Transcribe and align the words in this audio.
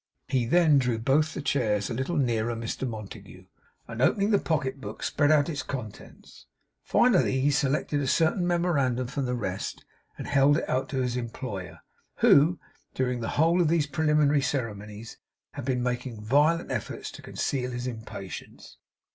He 0.29 0.47
then 0.47 0.79
drew 0.79 0.97
both 0.97 1.35
the 1.35 1.43
chairs 1.43 1.87
a 1.87 1.93
little 1.93 2.17
nearer 2.17 2.55
Mr 2.55 2.87
Montague, 2.87 3.45
and 3.87 4.01
opening 4.01 4.31
the 4.31 4.39
pocket 4.39 4.81
book 4.81 5.03
spread 5.03 5.29
out 5.29 5.47
its 5.47 5.61
contents. 5.61 6.47
Finally 6.81 7.39
he 7.41 7.51
selected 7.51 8.01
a 8.01 8.07
certain 8.07 8.47
memorandum 8.47 9.05
from 9.05 9.25
the 9.27 9.35
rest, 9.35 9.85
and 10.17 10.25
held 10.25 10.57
it 10.57 10.67
out 10.67 10.89
to 10.89 11.01
his 11.03 11.15
employer, 11.15 11.81
who, 12.15 12.59
during 12.95 13.19
the 13.19 13.29
whole 13.37 13.61
of 13.61 13.67
these 13.67 13.85
preliminary 13.85 14.41
ceremonies, 14.41 15.17
had 15.51 15.65
been 15.65 15.83
making 15.83 16.19
violent 16.25 16.71
efforts 16.71 17.11
to 17.11 17.21
conceal 17.21 17.69
his 17.69 17.85
impatience. 17.85 18.77